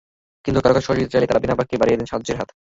কিন্তু 0.45 0.59
কারও 0.61 0.75
কাছে 0.75 0.87
সহযোগিতা 0.87 1.13
চাইলে 1.13 1.27
তাঁরা 1.29 1.43
বিনাবাক্যে 1.43 1.81
বাড়িয়ে 1.81 1.99
দেন 1.99 2.07
সাহায্যের 2.11 2.37
হাত। 2.39 2.49